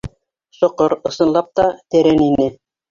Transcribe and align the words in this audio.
Соҡор, 0.61 0.97
ысынлап 1.11 1.55
та, 1.61 1.71
тәрән 1.93 2.29
ине. 2.31 2.55